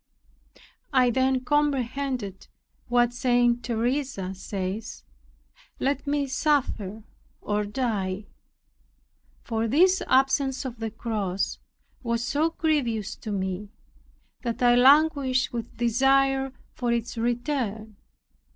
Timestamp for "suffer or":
6.25-7.65